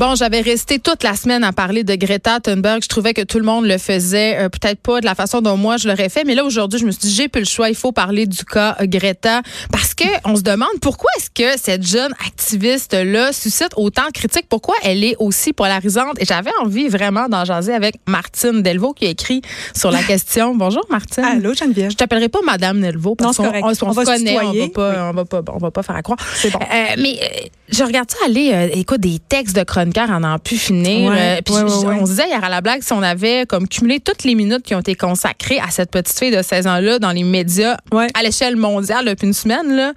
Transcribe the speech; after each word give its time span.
Bon, 0.00 0.14
j'avais 0.14 0.40
resté 0.40 0.78
toute 0.78 1.02
la 1.02 1.14
semaine 1.14 1.44
à 1.44 1.52
parler 1.52 1.84
de 1.84 1.94
Greta 1.94 2.40
Thunberg. 2.40 2.82
Je 2.82 2.88
trouvais 2.88 3.12
que 3.12 3.20
tout 3.20 3.36
le 3.36 3.44
monde 3.44 3.66
le 3.66 3.76
faisait, 3.76 4.38
euh, 4.38 4.48
peut-être 4.48 4.80
pas 4.80 5.00
de 5.02 5.04
la 5.04 5.14
façon 5.14 5.42
dont 5.42 5.58
moi 5.58 5.76
je 5.76 5.88
l'aurais 5.88 6.08
fait, 6.08 6.24
mais 6.24 6.34
là 6.34 6.42
aujourd'hui, 6.42 6.80
je 6.80 6.86
me 6.86 6.90
suis 6.90 7.02
dit 7.02 7.12
j'ai 7.14 7.28
plus 7.28 7.40
le 7.40 7.46
choix, 7.46 7.68
il 7.68 7.74
faut 7.74 7.92
parler 7.92 8.26
du 8.26 8.42
cas 8.46 8.78
euh, 8.80 8.86
Greta 8.86 9.42
parce 9.70 9.92
que 9.92 10.06
on 10.24 10.36
se 10.36 10.40
demande 10.40 10.70
pourquoi 10.80 11.10
est-ce 11.18 11.28
que 11.28 11.60
cette 11.60 11.86
jeune 11.86 12.12
activiste 12.26 12.94
là 12.94 13.34
suscite 13.34 13.74
autant 13.76 14.06
de 14.06 14.12
critiques, 14.12 14.46
pourquoi 14.48 14.74
elle 14.84 15.04
est 15.04 15.16
aussi 15.18 15.52
polarisante? 15.52 16.18
Et 16.18 16.24
j'avais 16.24 16.52
envie 16.62 16.88
vraiment 16.88 17.28
d'en 17.28 17.44
jaser 17.44 17.74
avec 17.74 17.96
Martine 18.08 18.62
Delvaux 18.62 18.94
qui 18.94 19.04
a 19.04 19.10
écrit 19.10 19.42
sur 19.76 19.90
la 19.90 20.02
question. 20.02 20.54
Bonjour 20.56 20.86
Martine. 20.88 21.24
Allô 21.24 21.52
Geneviève. 21.52 21.90
Je 21.90 21.96
t'appellerai 21.96 22.30
pas 22.30 22.40
madame 22.42 22.80
Delvaux 22.80 23.16
parce 23.16 23.36
qu'on 23.36 23.44
on, 23.44 23.64
on 23.64 23.68
On 23.68 23.74
se 23.74 23.84
va 23.84 24.04
se 24.06 24.10
connaît, 24.12 24.38
on 24.40 24.52
va 24.54 24.68
pas 24.68 25.10
on 25.10 25.12
va 25.12 25.24
pas 25.26 25.42
on 25.52 25.58
va 25.58 25.70
pas 25.70 25.82
faire 25.82 25.96
à 25.96 26.00
croire. 26.00 26.18
C'est 26.36 26.50
bon. 26.50 26.58
Euh, 26.58 26.94
mais 26.96 27.18
euh, 27.22 27.48
je 27.68 27.84
regarde 27.84 28.10
ça 28.10 28.16
aller, 28.24 28.70
écoute, 28.72 29.00
des 29.00 29.18
textes 29.18 29.54
de 29.54 29.62
chroniqueurs 29.92 30.10
en 30.32 30.38
plus 30.38 30.56
finir. 30.58 31.10
Ouais, 31.10 31.16
Euh, 31.18 31.40
puis 31.44 31.54
ouais, 31.54 31.60
je- 31.60 31.66
ouais, 31.66 31.86
ouais. 31.86 31.98
on 32.00 32.06
se 32.06 32.10
disait 32.12 32.28
hier 32.28 32.42
à 32.42 32.48
la 32.48 32.60
blague 32.60 32.82
si 32.82 32.92
on 32.92 33.02
avait 33.02 33.44
comme 33.46 33.68
cumulé 33.68 34.00
toutes 34.00 34.24
les 34.24 34.34
minutes 34.34 34.62
qui 34.62 34.74
ont 34.74 34.80
été 34.80 34.94
consacrées 34.94 35.58
à 35.58 35.70
cette 35.70 35.90
petite 35.90 36.18
fille 36.18 36.30
de 36.36 36.42
16 36.42 36.66
ans-là 36.66 36.98
dans 36.98 37.10
les 37.12 37.24
médias 37.24 37.76
à 38.14 38.22
l'échelle 38.22 38.56
mondiale 38.56 39.04
depuis 39.06 39.26
une 39.26 39.32
semaine, 39.34 39.74
là, 39.74 39.92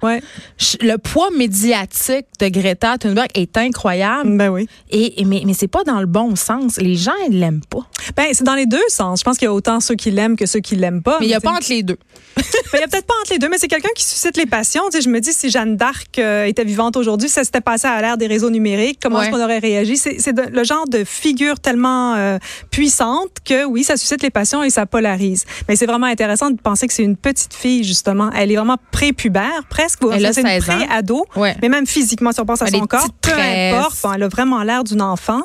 le 0.80 0.96
poids 0.96 1.30
médiatique 1.36 2.26
de 2.40 2.48
Greta 2.48 2.98
Thunberg 2.98 3.28
est 3.34 3.56
incroyable. 3.56 4.36
Ben 4.36 4.48
oui. 4.50 4.68
Et, 4.90 5.20
et- 5.20 5.24
mais, 5.24 5.42
mais 5.46 5.54
c'est 5.54 5.68
pas 5.68 5.84
dans 5.84 6.00
le 6.00 6.06
bon 6.06 6.36
sens. 6.36 6.76
Les 6.78 6.96
gens, 6.96 7.12
ils 7.28 7.38
l'aiment 7.38 7.62
pas. 7.68 7.80
Ben 8.16 8.26
c'est 8.32 8.44
dans 8.44 8.54
les 8.54 8.66
deux 8.66 8.82
sens. 8.88 9.20
Je 9.20 9.24
pense 9.24 9.38
qu'il 9.38 9.46
y 9.46 9.48
a 9.48 9.52
autant 9.54 9.80
ceux 9.80 9.94
qui 9.94 10.10
l'aiment 10.10 10.36
que 10.36 10.46
ceux 10.46 10.60
qui 10.60 10.76
l'aiment 10.76 11.02
pas. 11.02 11.18
Mais 11.20 11.26
il 11.26 11.30
y 11.30 11.34
a 11.34 11.40
pas 11.40 11.52
entre 11.52 11.68
les 11.70 11.82
deux. 11.82 11.98
Ben, 12.72 12.78
il 12.78 12.80
y 12.80 12.84
a 12.84 12.88
peut-être 12.88 13.06
pas 13.06 13.14
entre 13.22 13.32
les 13.32 13.38
deux, 13.38 13.48
mais 13.48 13.58
c'est 13.58 13.68
quelqu'un 13.68 13.90
qui 13.94 14.02
suscite 14.02 14.36
les 14.36 14.46
passions. 14.46 14.82
Tu 14.90 14.96
sais, 14.96 15.02
je 15.04 15.08
me 15.08 15.20
dis, 15.20 15.32
si 15.32 15.48
Jeanne 15.50 15.76
d'Arc 15.76 16.18
euh, 16.18 16.44
était 16.46 16.64
vivante 16.64 16.96
aujourd'hui, 16.96 17.28
ça 17.28 17.44
s'était 17.44 17.60
passé 17.60 17.86
à 17.86 18.00
l'ère 18.02 18.16
des 18.16 18.26
réseaux 18.26 18.50
numériques, 18.50 18.98
comment 19.00 19.22
est-ce 19.22 19.30
qu'on 19.30 19.42
aurait 19.42 19.60
réagi? 19.60 19.83
C'est 19.96 20.32
le 20.50 20.64
genre 20.64 20.88
de 20.88 21.04
figure 21.04 21.58
tellement 21.60 22.14
euh, 22.14 22.38
puissante 22.70 23.30
que, 23.44 23.64
oui, 23.64 23.84
ça 23.84 23.96
suscite 23.96 24.22
les 24.22 24.30
passions 24.30 24.62
et 24.62 24.70
ça 24.70 24.86
polarise. 24.86 25.44
Mais 25.68 25.76
c'est 25.76 25.86
vraiment 25.86 26.06
intéressant 26.06 26.50
de 26.50 26.60
penser 26.60 26.86
que 26.86 26.92
c'est 26.92 27.02
une 27.02 27.16
petite 27.16 27.54
fille, 27.54 27.84
justement. 27.84 28.30
Elle 28.34 28.52
est 28.52 28.56
vraiment 28.56 28.78
prépubère, 28.90 29.64
presque. 29.68 30.00
C'est 30.02 30.26
une 30.26 30.32
16 30.32 30.46
ans. 30.46 30.76
pré-ado. 30.76 31.26
Ouais. 31.36 31.56
Mais 31.62 31.68
même 31.68 31.86
physiquement, 31.86 32.32
si 32.32 32.40
on 32.40 32.46
pense 32.46 32.62
à 32.62 32.66
Elle 32.66 32.74
son 32.74 32.86
corps, 32.86 33.08
peu 33.20 33.32
importe, 33.32 33.96
elle 34.14 34.22
a 34.22 34.28
vraiment 34.28 34.62
l'air 34.62 34.84
d'une 34.84 35.02
enfant. 35.02 35.42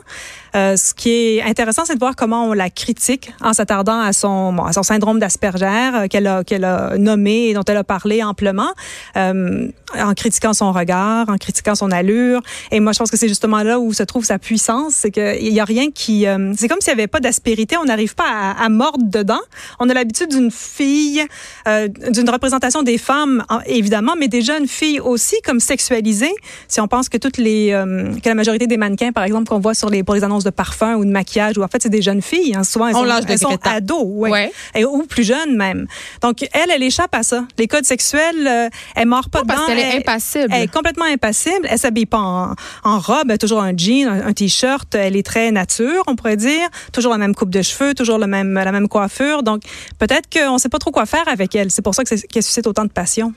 Euh, 0.56 0.76
ce 0.78 0.94
qui 0.94 1.10
est 1.38 1.44
intéressant, 1.44 1.84
c'est 1.86 1.94
de 1.96 2.00
voir 2.00 2.16
comment 2.16 2.46
on 2.48 2.54
la 2.54 2.70
critique 2.70 3.32
en 3.42 3.54
s'attardant 3.54 4.00
à 4.00 4.14
son, 4.14 4.54
bon, 4.54 4.64
à 4.64 4.74
son 4.74 4.84
syndrome 4.84 5.20
d'Asperger 5.20 5.92
euh, 5.94 6.08
qu'elle 6.08 6.28
a, 6.28 6.44
qu'elle 6.44 6.64
a 6.66 6.98
nommé 6.98 7.48
et 7.50 7.54
dont 7.54 7.64
elle 7.68 7.78
a 7.78 7.84
parlé 7.84 8.24
amplement, 8.24 8.70
euh, 9.18 9.68
en 9.98 10.14
critiquant 10.14 10.54
son 10.54 10.72
regard, 10.72 11.30
en 11.30 11.38
critiquant 11.38 11.76
son 11.76 11.92
allure. 11.92 12.42
Et 12.72 12.80
moi, 12.80 12.94
je 12.94 13.00
pense 13.00 13.12
que 13.12 13.18
c'est 13.18 13.28
justement 13.28 13.62
là 13.64 13.80
où 13.80 13.94
se 13.94 14.04
trouve 14.04 14.26
sa 14.26 14.40
puissance, 14.40 14.94
c'est 14.96 15.12
qu'il 15.12 15.54
y 15.54 15.60
a 15.60 15.66
rien 15.66 15.92
qui, 15.92 16.26
euh, 16.28 16.54
c'est 16.58 16.68
comme 16.68 16.80
s'il 16.82 16.94
n'y 16.96 17.00
avait 17.02 17.08
pas 17.08 17.20
d'aspérité, 17.20 17.78
on 17.78 17.86
n'arrive 17.86 18.16
pas 18.16 18.28
à, 18.30 18.64
à 18.66 18.70
mordre 18.70 19.06
dedans. 19.06 19.42
On 19.80 19.90
a 19.90 19.94
l'habitude 19.94 20.30
d'une 20.30 20.52
fille, 20.52 21.24
euh, 21.68 21.88
d'une 21.88 22.30
représentation 22.30 22.84
des 22.84 22.98
femmes, 22.98 23.44
en- 23.50 23.62
évidemment, 23.66 24.14
mais 24.18 24.28
des 24.28 24.42
jeunes 24.42 24.68
filles 24.68 25.00
aussi 25.00 25.36
comme 25.46 25.60
sexualisées. 25.60 26.34
Si 26.68 26.80
on 26.82 26.88
pense 26.88 27.10
que 27.10 27.18
toutes 27.18 27.38
les, 27.38 27.72
euh, 27.72 28.14
que 28.24 28.30
la 28.30 28.36
majorité 28.36 28.68
des 28.68 28.78
mannequins, 28.78 29.12
par 29.12 29.24
exemple, 29.24 29.48
qu'on 29.50 29.60
voit 29.60 29.74
sur 29.74 29.90
les, 29.90 30.04
pour 30.04 30.16
les 30.16 30.24
annonces 30.24 30.39
de 30.44 30.50
parfum 30.50 30.96
ou 30.96 31.06
de 31.06 31.10
maquillage, 31.12 31.58
ou 31.58 31.64
en 31.64 31.68
fait, 31.68 31.82
c'est 31.82 31.90
des 31.90 32.02
jeunes 32.02 32.22
filles. 32.22 32.56
hein. 32.56 32.64
souvent, 32.64 32.88
elles 32.88 32.96
On 32.96 33.00
sont, 33.00 33.20
de 33.26 33.32
elles 33.32 33.40
sont 33.40 33.58
ados, 33.64 34.04
ouais. 34.06 34.30
Ouais. 34.30 34.52
Et, 34.76 34.86
ou 34.86 35.04
plus 35.04 35.24
jeunes 35.24 35.56
même. 35.56 35.88
Donc, 36.22 36.48
elle, 36.54 36.70
elle 36.74 36.84
échappe 36.84 37.14
à 37.16 37.24
ça. 37.24 37.46
Les 37.58 37.68
codes 37.68 37.86
sexuels, 37.86 38.48
euh, 38.48 38.70
elle 38.96 39.08
mord 39.08 39.30
pas 39.30 39.44
parce 39.48 39.62
dedans. 39.62 39.68
qu'elle 39.68 39.80
est 39.80 39.98
impassible. 39.98 40.48
Elle 40.52 40.64
est 40.64 40.68
complètement 40.74 41.06
impassible. 41.06 41.68
Elle 41.70 41.80
s'habille 41.80 42.06
pas 42.06 42.20
en, 42.20 42.54
en 42.84 43.00
robe, 43.00 43.38
toujours 43.38 43.62
un 43.62 43.76
jean, 43.76 44.08
un, 44.08 44.28
un 44.28 44.34
t-shirt. 44.34 44.94
Elle 44.96 45.16
est 45.16 45.26
très 45.26 45.52
nature, 45.52 46.04
on 46.08 46.16
pourrait 46.16 46.38
dire. 46.38 46.68
Toujours 46.92 47.12
la 47.12 47.18
même 47.18 47.36
coupe 47.36 47.50
de 47.50 47.62
cheveux, 47.62 47.94
toujours 47.94 48.18
le 48.18 48.28
même, 48.28 48.54
la 48.54 48.72
même 48.72 48.88
coiffure. 48.88 49.44
Donc, 49.44 49.62
peut-être 50.00 50.30
qu'on 50.32 50.58
sait 50.58 50.70
pas 50.70 50.80
trop 50.80 50.92
quoi 50.92 51.06
faire 51.06 51.28
avec 51.28 51.56
elle. 51.56 51.72
C'est 51.72 51.82
pour 51.82 51.96
ça 51.96 52.04
qu'elle 52.04 52.44
suscite 52.44 52.68
autant 52.68 52.86
de 52.86 52.92
passion. 52.92 53.34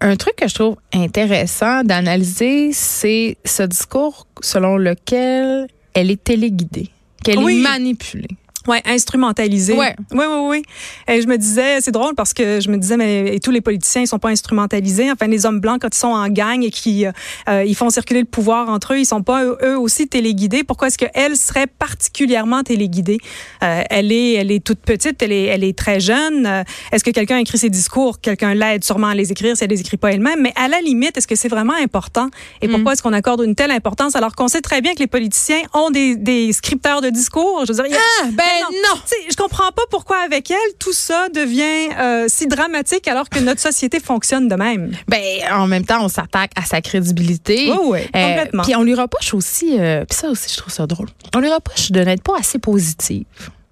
Un 0.00 0.16
truc 0.16 0.36
que 0.36 0.48
je 0.48 0.54
trouve 0.54 0.76
intéressant 0.92 1.82
d'analyser, 1.84 2.70
c'est 2.72 3.36
ce 3.44 3.62
discours 3.62 4.26
selon 4.40 4.76
lequel 4.76 5.66
elle 5.94 6.10
est 6.10 6.22
téléguidée, 6.22 6.88
qu'elle 7.24 7.38
Oui. 7.38 7.58
est 7.58 7.62
manipulée. 7.62 8.28
Ouais, 8.68 8.82
instrumentalisée. 8.84 9.74
Ouais. 9.74 9.94
Oui, 10.12 10.24
oui, 10.28 10.46
oui. 10.48 10.62
Et 11.08 11.20
je 11.20 11.26
me 11.26 11.36
disais, 11.36 11.80
c'est 11.80 11.90
drôle 11.90 12.14
parce 12.14 12.32
que 12.32 12.60
je 12.60 12.68
me 12.68 12.76
disais, 12.76 12.96
mais 12.96 13.34
et 13.34 13.40
tous 13.40 13.50
les 13.50 13.60
politiciens, 13.60 14.02
ils 14.02 14.06
sont 14.06 14.18
pas 14.18 14.30
instrumentalisés. 14.30 15.10
Enfin, 15.10 15.26
les 15.26 15.46
hommes 15.46 15.60
blancs, 15.60 15.80
quand 15.80 15.94
ils 15.94 15.98
sont 15.98 16.08
en 16.08 16.28
gang 16.28 16.62
et 16.62 16.70
qui 16.70 17.06
euh, 17.06 17.64
ils 17.64 17.74
font 17.74 17.90
circuler 17.90 18.20
le 18.20 18.26
pouvoir 18.26 18.68
entre 18.68 18.94
eux, 18.94 18.98
ils 19.00 19.04
sont 19.04 19.22
pas 19.22 19.44
eux, 19.44 19.78
aussi 19.78 20.06
téléguidés. 20.08 20.64
Pourquoi 20.64 20.88
est-ce 20.88 20.98
qu'elle 20.98 21.36
serait 21.36 21.66
particulièrement 21.66 22.62
téléguidée? 22.62 23.18
Euh, 23.62 23.82
elle 23.90 24.12
est, 24.12 24.34
elle 24.34 24.50
est 24.50 24.64
toute 24.64 24.80
petite, 24.80 25.22
elle 25.22 25.32
est, 25.32 25.44
elle 25.44 25.64
est 25.64 25.76
très 25.76 25.98
jeune. 26.00 26.46
Euh, 26.46 26.62
est-ce 26.92 27.02
que 27.04 27.10
quelqu'un 27.10 27.38
écrit 27.38 27.58
ses 27.58 27.70
discours? 27.70 28.20
Quelqu'un 28.20 28.54
l'aide 28.54 28.84
sûrement 28.84 29.08
à 29.08 29.14
les 29.14 29.32
écrire 29.32 29.56
si 29.56 29.64
elle 29.64 29.70
les 29.70 29.80
écrit 29.80 29.96
pas 29.96 30.12
elle-même. 30.12 30.40
Mais 30.40 30.52
à 30.56 30.68
la 30.68 30.80
limite, 30.80 31.16
est-ce 31.16 31.26
que 31.26 31.34
c'est 31.36 31.48
vraiment 31.48 31.74
important? 31.74 32.28
Et 32.60 32.68
pourquoi 32.68 32.92
est-ce 32.92 33.02
qu'on 33.02 33.12
accorde 33.12 33.42
une 33.42 33.54
telle 33.54 33.70
importance 33.70 34.14
alors 34.16 34.34
qu'on 34.34 34.48
sait 34.48 34.60
très 34.60 34.80
bien 34.80 34.94
que 34.94 35.00
les 35.00 35.06
politiciens 35.06 35.62
ont 35.74 35.90
des, 35.90 36.16
des 36.16 36.52
scripteurs 36.52 37.00
de 37.00 37.10
discours? 37.10 37.64
Je 37.66 37.72
veux 37.72 37.88
dire, 37.88 37.98
Ah, 38.22 38.26
ben 38.32 38.51
non! 38.60 39.00
sais, 39.04 39.16
je 39.30 39.36
comprends 39.36 39.70
pas 39.72 39.82
pourquoi 39.90 40.18
avec 40.18 40.50
elle 40.50 40.56
tout 40.78 40.92
ça 40.92 41.28
devient 41.28 41.90
euh, 41.98 42.26
si 42.28 42.46
dramatique 42.46 43.08
alors 43.08 43.28
que 43.28 43.38
notre 43.38 43.60
société 43.60 44.00
fonctionne 44.00 44.48
de 44.48 44.54
même. 44.54 44.92
Ben, 45.08 45.22
en 45.52 45.66
même 45.66 45.84
temps, 45.84 46.04
on 46.04 46.08
s'attaque 46.08 46.52
à 46.56 46.62
sa 46.64 46.80
crédibilité. 46.80 47.70
Oui, 47.72 47.78
oui, 47.84 47.98
Euh, 48.14 48.28
complètement. 48.28 48.62
Puis 48.62 48.76
on 48.76 48.82
lui 48.82 48.94
reproche 48.94 49.34
aussi, 49.34 49.78
euh, 49.78 50.04
puis 50.08 50.18
ça 50.18 50.28
aussi, 50.28 50.52
je 50.52 50.56
trouve 50.58 50.72
ça 50.72 50.86
drôle. 50.86 51.08
On 51.34 51.40
lui 51.40 51.52
reproche 51.52 51.90
de 51.92 52.00
n'être 52.00 52.22
pas 52.22 52.36
assez 52.38 52.58
positive. 52.58 53.24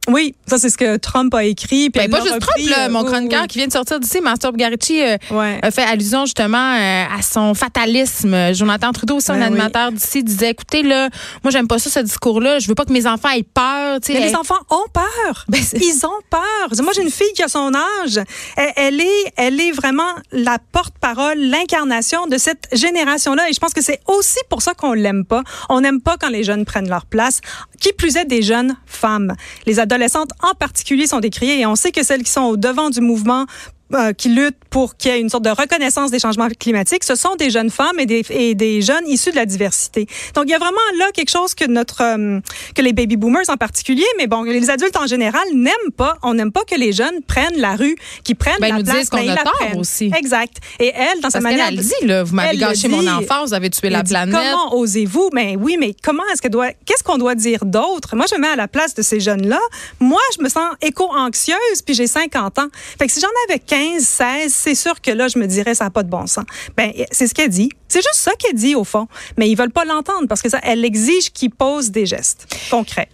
Oui, 0.09 0.35
ça 0.47 0.59
c'est 0.59 0.71
ce 0.71 0.79
que 0.79 0.97
Trump 0.97 1.33
a 1.35 1.45
écrit. 1.45 1.91
Puis 1.91 2.01
Ben, 2.07 2.11
pas 2.11 2.21
juste 2.21 2.33
repris, 2.35 2.65
Trump, 2.65 2.71
là, 2.77 2.87
euh, 2.87 2.89
mon 2.91 3.05
chroniqueur 3.05 3.43
oui. 3.43 3.49
qui 3.49 3.59
vient 3.59 3.67
de 3.67 3.73
sortir 3.73 4.01
d'ici, 4.01 4.21
Master 4.21 4.51
Bugarici, 4.53 5.03
euh, 5.03 5.17
Ouais. 5.31 5.59
a 5.63 5.71
fait 5.71 5.83
allusion 5.83 6.25
justement 6.25 6.75
euh, 6.75 7.05
à 7.19 7.23
son 7.23 7.55
fatalisme. 7.55 8.53
Jonathan 8.55 8.93
Trudeau, 8.93 9.17
aussi, 9.17 9.31
un 9.31 9.35
Ben 9.35 9.41
oui. 9.43 9.47
animateur 9.49 9.93
d'ici, 9.93 10.25
disait, 10.25 10.51
écoutez, 10.51 10.83
là, 10.83 11.11
moi, 11.45 11.51
j'aime 11.51 11.69
pas 11.69 11.79
ça, 11.79 11.91
ce 11.91 12.01
discours-là. 12.01 12.59
Je 12.59 12.67
veux 12.69 12.75
pas 12.75 12.85
que 12.87 12.93
mes 12.93 13.07
enfants 13.07 13.29
aient 13.31 13.43
peur. 13.43 13.99
Mais 14.09 14.15
les 14.21 14.29
Elle- 14.29 14.37
enfants 14.37 14.59
ont 14.71 14.89
peur. 14.93 15.45
Ben, 15.49 15.61
Ils 15.75 16.07
ont 16.07 16.21
peur. 16.31 16.83
Moi, 16.83 16.93
j'ai 16.97 17.03
une 17.03 17.11
fille 17.11 17.33
qui 17.35 17.43
a 17.43 17.49
son 17.49 17.73
âge. 17.75 18.19
Elle, 18.57 18.73
elle 18.77 19.01
est, 19.01 19.33
elle 19.37 19.61
est 19.61 19.73
vraiment 19.73 20.11
la 20.33 20.59
porte-parole, 20.73 21.39
l'incarnation 21.39 22.27
de 22.27 22.39
cette 22.39 22.69
génération-là. 22.73 23.49
Et 23.49 23.53
je 23.53 23.61
pense 23.61 23.75
que 23.75 23.83
c'est 23.83 24.01
aussi 24.09 24.39
pour 24.49 24.63
ça 24.63 24.75
qu'on 24.75 24.93
l'aime 24.95 25.25
pas. 25.25 25.43
On 25.69 25.81
n'aime 25.83 26.01
pas 26.01 26.17
quand 26.19 26.31
les 26.31 26.43
jeunes 26.43 26.65
prennent 26.65 26.89
leur 26.89 27.07
place. 27.07 27.41
Qui 27.81 27.93
plus 27.93 28.17
est 28.17 28.25
des 28.27 28.43
jeunes 28.43 28.77
femmes. 28.87 29.35
Les 29.67 29.79
adolescentes 29.91 30.31
en 30.43 30.55
particulier 30.55 31.07
sont 31.07 31.21
décriées 31.21 31.61
et 31.61 31.67
on 31.67 31.75
sait 31.75 31.93
que 31.93 32.05
celles 32.05 32.23
qui 32.23 32.31
sont 32.31 32.43
au 32.43 32.57
devant 32.57 32.91
du 32.91 33.01
mouvement 33.01 33.47
euh, 33.95 34.13
qui 34.13 34.29
luttent 34.29 34.57
pour 34.71 34.97
qu'il 34.97 35.11
y 35.11 35.15
ait 35.15 35.21
une 35.21 35.29
sorte 35.29 35.45
de 35.45 35.51
reconnaissance 35.51 36.11
des 36.11 36.19
changements 36.21 36.49
climatiques, 36.49 37.03
ce 37.05 37.15
sont 37.17 37.35
des 37.37 37.51
jeunes 37.51 37.71
femmes 37.71 37.99
et 37.99 38.07
des, 38.07 38.25
et 38.31 38.55
des 38.55 38.83
jeunes 38.83 39.07
issus 39.09 39.31
de 39.31 39.37
la 39.37 39.47
diversité. 39.47 40.07
Donc, 40.35 40.45
il 40.47 40.51
y 40.51 40.55
a 40.55 40.59
vraiment 40.59 40.77
là 40.99 41.07
quelque 41.13 41.31
chose 41.31 41.55
que 41.55 41.65
notre 41.65 42.03
euh, 42.03 42.41
que 42.75 42.83
les 42.83 42.93
baby 42.93 43.17
boomers 43.17 43.49
en 43.49 43.57
particulier, 43.57 44.05
mais 44.19 44.27
bon, 44.27 44.43
les 44.45 44.71
adultes 44.71 44.97
en 44.97 45.07
général 45.07 45.43
n'aiment 45.55 45.93
pas. 45.97 46.19
On 46.23 46.35
n'aime 46.35 46.53
pas 46.53 46.63
que 46.65 46.77
les 46.77 46.93
jeunes 46.93 47.23
prennent 47.27 47.59
la 47.59 47.75
rue, 47.77 47.97
qui 48.23 48.35
prennent 48.35 48.61
Ben, 48.61 48.69
la 48.71 48.79
nous 48.79 48.85
place, 48.85 48.97
disent 48.97 49.11
qu'on 49.11 49.19
ils 49.19 49.31
a 49.31 49.35
la 49.35 49.43
tort 49.43 49.53
prennent. 49.55 49.79
aussi. 49.79 50.11
Exact. 50.17 50.59
Et 50.79 50.93
elle, 50.95 51.21
dans 51.21 51.31
sa 51.31 51.41
manière, 51.41 51.67
elle 51.69 51.77
dit, 51.79 51.93
là, 52.07 52.23
vous 52.23 52.35
m'avez 52.35 52.57
gâché 52.57 52.89
mon 52.89 53.01
dit. 53.01 53.09
enfance, 53.09 53.49
vous 53.49 53.55
avez 53.55 53.71
tué 53.71 53.91
la 53.91 54.03
dit, 54.03 54.11
planète. 54.13 54.35
Comment 54.35 54.77
osez-vous? 54.77 55.31
Mais 55.33 55.57
oui, 55.59 55.77
mais 55.79 55.95
comment 56.03 56.23
est-ce 56.33 56.43
que 56.43 56.49
doit 56.49 56.71
Qu'est-ce 56.87 57.03
qu'on 57.03 57.19
doit 57.19 57.35
dire 57.35 57.65
d'autre? 57.65 58.15
Moi, 58.15 58.27
je 58.31 58.37
me 58.37 58.41
mets 58.43 58.49
à 58.49 58.57
la 58.57 58.69
place 58.69 58.95
de 58.95 59.03
ces 59.03 59.19
jeunes-là. 59.21 59.59
Moi, 59.99 60.21
je 60.39 60.43
me 60.45 60.49
sens 60.49 60.69
éco-anxieuse, 60.81 61.83
puis 61.85 61.95
j'ai 61.95 62.07
50 62.07 62.59
ans. 62.61 62.69
Fait 62.99 63.07
que 63.07 63.13
si 63.13 63.21
j'en 63.21 63.29
avais 63.49 63.59
15, 63.59 63.80
16, 63.99 64.53
c'est 64.53 64.75
sûr 64.75 65.01
que 65.01 65.11
là, 65.11 65.29
je 65.29 65.39
me 65.39 65.47
dirais 65.47 65.75
ça 65.75 65.85
n'a 65.85 65.91
pas 65.91 66.03
de 66.03 66.11
bon 66.11 66.27
sens. 66.27 66.45
Ben, 66.77 66.93
c'est 67.11 67.27
ce 67.27 67.35
qu'elle 67.35 67.51
dit. 67.51 67.71
C'est 67.89 68.01
juste 68.01 68.15
ça 68.15 68.33
qu'elle 68.39 68.55
dit 68.55 68.75
au 68.75 68.85
fond. 68.85 69.07
Mais 69.37 69.49
ils 69.49 69.57
veulent 69.57 69.73
pas 69.73 69.85
l'entendre 69.85 70.27
parce 70.29 70.43
que 70.43 70.49
ça, 70.49 70.61
elle 70.63 70.85
exige 70.85 71.31
qu'ils 71.31 71.51
posent 71.51 71.91
des 71.91 72.07
gestes 72.07 72.47
concrets. 72.71 73.09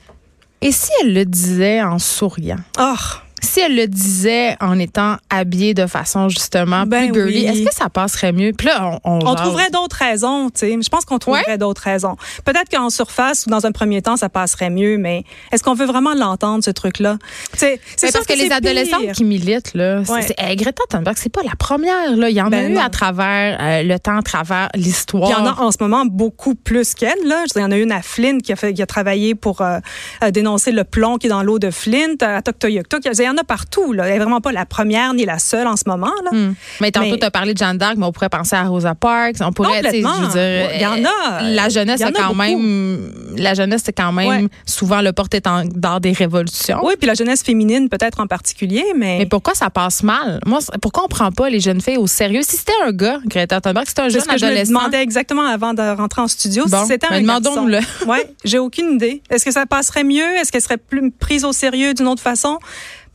Et 0.60 0.72
si 0.72 0.90
elle 1.02 1.12
le 1.12 1.24
disait 1.24 1.82
en 1.82 1.98
souriant? 1.98 2.58
Oh, 2.78 2.94
Si 3.42 3.60
elle 3.60 3.76
le 3.76 3.86
disait 3.86 4.56
en 4.60 4.78
étant 4.78 5.16
habillée 5.28 5.74
de 5.74 5.86
façon 5.86 6.28
justement 6.30 6.84
Ben 6.86 7.12
plus 7.12 7.22
girly, 7.22 7.40
oui. 7.40 7.44
est-ce 7.46 7.68
que 7.68 7.74
ça 7.74 7.90
passerait 7.90 8.32
mieux? 8.32 8.52
Puis 8.56 8.66
là, 8.66 8.98
on, 9.04 9.18
on, 9.26 9.34
trouverait 9.34 9.70
d'autres 9.70 9.96
raisons, 9.96 10.48
tu 10.50 10.60
sais. 10.60 10.78
Je 10.82 10.88
pense 10.88 11.04
qu'on 11.04 11.18
trouverait 11.18 11.58
d'autres 11.58 11.82
raisons. 11.82 12.16
Peut-être 12.44 12.70
qu'en 12.70 12.88
surface 12.88 13.44
ou 13.46 13.50
dans 13.50 13.66
un 13.66 13.72
premier 13.72 14.00
temps, 14.00 14.16
ça 14.16 14.28
passerait 14.30 14.70
mieux, 14.70 14.96
mais 14.96 15.24
est-ce 15.52 15.62
qu'on 15.62 15.74
veut 15.74 15.84
vraiment 15.86 16.14
l'entendre, 16.14 16.64
ce 16.64 16.70
truc-là? 16.70 17.18
C'est 17.52 17.80
Mais 18.02 18.08
sûr 18.08 18.12
parce 18.12 18.26
que, 18.26 18.32
les 18.32 18.84
pire. 18.84 19.12
qui 19.12 19.24
militent, 19.24 19.74
là, 19.74 20.02
c'est- 20.04 20.12
Ouais. 20.12 20.22
c'est- 20.22 20.34
eh, 20.38 20.56
Greta 20.56 20.82
Thunberg, 20.88 21.16
c'est 21.18 21.32
pas 21.32 21.42
la 21.42 21.54
première. 21.58 22.16
Là. 22.16 22.30
Il 22.30 22.36
y 22.36 22.40
en 22.40 22.46
a 22.46 22.50
Ben 22.50 22.70
eu 22.70 22.74
non. 22.74 22.80
à 22.80 22.88
travers 22.90 23.58
euh, 23.60 23.82
le 23.82 23.98
temps, 23.98 24.18
à 24.18 24.22
travers 24.22 24.68
l'histoire. 24.74 25.28
Il 25.28 25.32
y 25.32 25.34
en 25.34 25.46
a 25.46 25.60
en 25.60 25.70
ce 25.70 25.76
moment 25.80 26.04
beaucoup 26.06 26.54
plus 26.54 26.94
qu'elle. 26.94 27.12
Là. 27.26 27.44
Il 27.54 27.60
y 27.60 27.64
en 27.64 27.70
a 27.70 27.76
une 27.76 27.92
à 27.92 28.02
Flint 28.02 28.38
qui 28.38 28.52
a, 28.52 28.56
fait, 28.56 28.72
qui 28.72 28.82
a 28.82 28.86
travaillé 28.86 29.34
pour 29.34 29.60
euh, 29.60 29.78
euh, 30.24 30.30
dénoncer 30.30 30.72
le 30.72 30.84
plomb 30.84 31.16
qui 31.18 31.26
est 31.26 31.30
dans 31.30 31.42
l'eau 31.42 31.58
de 31.58 31.70
Flint, 31.70 32.16
à 32.22 32.40
Toktoyaktuk. 32.42 33.04
Il 33.04 33.22
y 33.24 33.28
en 33.28 33.35
en 33.36 33.40
a 33.40 33.44
partout. 33.44 33.92
Là. 33.92 34.06
Elle 34.06 34.12
n'est 34.14 34.18
vraiment 34.18 34.40
pas 34.40 34.52
la 34.52 34.66
première 34.66 35.14
ni 35.14 35.24
la 35.24 35.38
seule 35.38 35.66
en 35.66 35.76
ce 35.76 35.84
moment. 35.86 36.12
Là. 36.24 36.30
Hmm. 36.36 36.54
Mais 36.80 36.90
tantôt, 36.90 37.16
tu 37.16 37.24
as 37.24 37.30
parlé 37.30 37.52
de 37.54 37.58
Jeanne 37.58 37.78
d'Arc, 37.78 37.94
mais 37.96 38.06
on 38.06 38.12
pourrait 38.12 38.28
penser 38.28 38.56
à 38.56 38.64
Rosa 38.64 38.94
Parks. 38.94 39.36
On 39.40 39.52
pourrait, 39.52 39.80
je 39.82 39.86
veux 39.86 39.92
dire, 40.32 40.70
Il 40.74 40.80
y 40.80 40.86
en 40.86 41.04
a. 41.04 41.42
La 41.42 41.68
jeunesse, 41.68 41.98
c'est 41.98 42.04
a 42.04 42.12
quand 42.12 42.28
beaucoup. 42.28 42.38
même, 42.38 43.12
la 43.36 43.54
jeunesse, 43.54 43.82
c'est 43.84 43.92
quand 43.92 44.12
même 44.12 44.26
Ouais. 44.26 44.48
souvent 44.66 45.00
le 45.02 45.12
porte-étendard 45.12 46.00
des 46.00 46.12
révolutions. 46.12 46.80
Oui, 46.82 46.94
puis 46.98 47.06
la 47.06 47.14
jeunesse 47.14 47.42
féminine 47.42 47.88
peut-être 47.88 48.20
en 48.20 48.26
particulier, 48.26 48.84
mais, 48.96 49.18
Mais 49.18 49.26
pourquoi 49.26 49.54
ça 49.54 49.70
passe 49.70 50.02
mal? 50.02 50.40
Moi, 50.46 50.58
pourquoi 50.80 51.04
on 51.04 51.08
prend 51.08 51.30
pas 51.32 51.48
les 51.50 51.60
jeunes 51.60 51.80
filles 51.80 51.98
au 51.98 52.06
sérieux? 52.06 52.42
Si 52.42 52.56
c'était 52.56 52.72
un 52.84 52.92
gars, 52.92 53.18
Greta 53.26 53.60
Thunberg, 53.60 53.86
si 53.86 53.90
c'était 53.90 54.02
un 54.02 54.08
jeune 54.08 54.22
ce 54.22 54.26
que 54.26 54.38
je 54.38 54.44
me 54.44 54.50
adolescent. 54.50 54.70
demandais 54.72 55.02
exactement 55.02 55.42
avant 55.46 55.74
de 55.74 55.82
rentrer 55.96 56.22
en 56.22 56.28
studio. 56.28 56.64
Bon, 56.66 56.80
si 56.82 56.88
c'était 56.88 57.08
ben 57.08 57.16
un 57.16 57.20
demandons-le. 57.20 57.78
Ouais, 58.06 58.28
j'ai 58.44 58.58
aucune 58.58 58.94
idée. 58.94 59.22
Est-ce 59.30 59.44
que 59.44 59.50
ça 59.52 59.66
passerait 59.66 60.04
mieux? 60.04 60.36
Est-ce 60.40 60.50
qu'elle 60.52 60.62
serait 60.62 60.76
plus 60.78 61.10
prise 61.10 61.44
au 61.44 61.52
sérieux 61.52 61.94
d'une 61.94 62.06
autre 62.08 62.22
façon? 62.22 62.58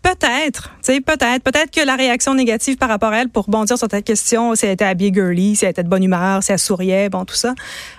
Peut-être, 0.03 0.71
tu 0.83 0.94
sais, 0.94 1.00
peut-être. 1.01 1.44
Peut-être 1.44 1.69
que 1.71 1.86
la 1.86 1.95
réaction 1.95 2.33
négative 2.33 2.75
par 2.77 2.89
rapport 2.89 3.12
à 3.12 3.18
elle, 3.21 3.30
pour 3.30 3.45
rebondir 3.45 3.77
sur 3.77 3.88
ta 3.88 4.01
question, 4.01 4.56
si 4.56 4.65
elle 4.65 4.71
était 4.71 4.86
habillée 4.86 5.12
girly, 5.13 5.56
si 5.56 5.63
elle 5.65 5.71
était 5.71 5.83
de 5.83 5.89
bonne 5.89 6.03
humeur, 6.03 6.42
si 6.42 6.51
elle 6.51 6.57
souriait, 6.59 7.07
bon, 7.09 7.24
tout 7.24 7.36
ça. 7.36 7.53